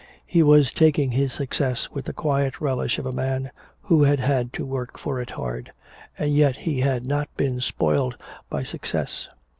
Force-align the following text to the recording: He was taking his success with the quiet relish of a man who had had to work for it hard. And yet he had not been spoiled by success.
He 0.25 0.41
was 0.41 0.73
taking 0.73 1.11
his 1.11 1.31
success 1.31 1.91
with 1.91 2.05
the 2.05 2.11
quiet 2.11 2.59
relish 2.59 2.97
of 2.97 3.05
a 3.05 3.11
man 3.11 3.51
who 3.83 4.01
had 4.01 4.19
had 4.19 4.51
to 4.53 4.65
work 4.65 4.97
for 4.97 5.21
it 5.21 5.29
hard. 5.29 5.71
And 6.17 6.33
yet 6.33 6.57
he 6.57 6.79
had 6.81 7.05
not 7.05 7.29
been 7.37 7.61
spoiled 7.61 8.15
by 8.49 8.63
success. 8.63 9.27